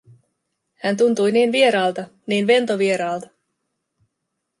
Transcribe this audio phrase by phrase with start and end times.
[0.73, 3.29] Hän tuntui niin vieraalta, niin ventovieraalta.